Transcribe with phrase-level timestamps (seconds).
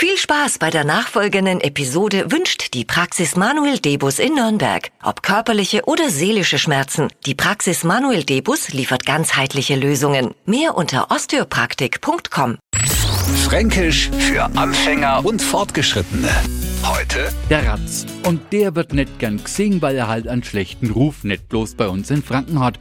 [0.00, 4.92] Viel Spaß bei der nachfolgenden Episode wünscht die Praxis Manuel Debus in Nürnberg.
[5.02, 10.36] Ob körperliche oder seelische Schmerzen, die Praxis Manuel Debus liefert ganzheitliche Lösungen.
[10.46, 12.58] Mehr unter osteopraktik.com.
[13.44, 16.30] Fränkisch für Anfänger und Fortgeschrittene.
[16.84, 18.06] Heute Der Ratz.
[18.22, 21.88] Und der wird nicht gern gesehen, weil er halt einen schlechten Ruf nicht bloß bei
[21.88, 22.78] uns in Franken hat.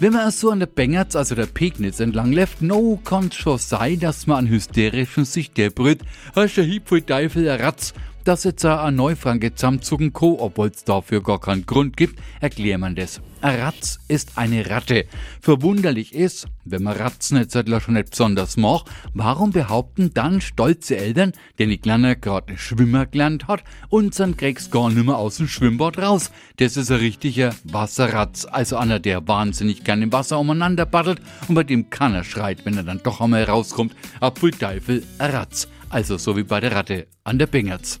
[0.00, 4.00] Wenn man so an der Bengerz, also der Pegnitz entlang läuft, no kann schon sein,
[4.00, 6.00] dass man an hysterischen sich der brüllt,
[6.34, 7.94] hast der Hieb voll Teufel, der Ratz.
[8.24, 12.94] Dass jetzt ein Neufranke zusammenzucken kann, obwohl es dafür gar keinen Grund gibt, erklärt man
[12.94, 13.20] das.
[13.42, 15.04] Ein Ratz ist eine Ratte.
[15.42, 21.68] Verwunderlich ist, wenn man Ratzenetzettler schon nicht besonders mag, warum behaupten dann stolze Eltern, den
[21.68, 26.30] die Kleine gerade Schwimmer gelernt hat, unseren kriegst gar nimmer aus dem Schwimmbad raus.
[26.56, 31.56] Das ist ein richtiger Wasserratz, also einer, der wahnsinnig gern im Wasser umeinander battelt und
[31.56, 33.94] bei dem keiner schreit, wenn er dann doch einmal rauskommt.
[34.20, 35.68] Apfel Teufel, ein Ratz.
[35.90, 38.00] Also so wie bei der Ratte an der Bengerz.